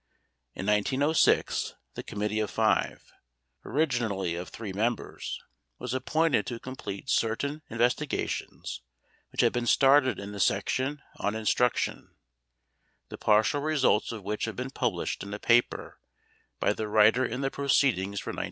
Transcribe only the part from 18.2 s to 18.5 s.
1905.